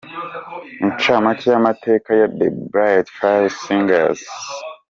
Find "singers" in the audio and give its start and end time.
3.63-4.23